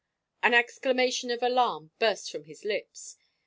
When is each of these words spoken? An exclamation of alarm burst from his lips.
An 0.41 0.55
exclamation 0.55 1.29
of 1.29 1.43
alarm 1.43 1.91
burst 1.99 2.31
from 2.31 2.45
his 2.45 2.65
lips. 2.65 3.17